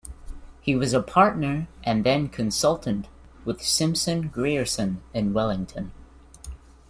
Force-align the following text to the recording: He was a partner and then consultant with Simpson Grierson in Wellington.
He 0.61 0.75
was 0.75 0.93
a 0.95 1.03
partner 1.03 1.67
and 1.83 2.03
then 2.03 2.27
consultant 2.27 3.07
with 3.45 3.61
Simpson 3.61 4.29
Grierson 4.29 5.03
in 5.13 5.31
Wellington. 5.31 5.91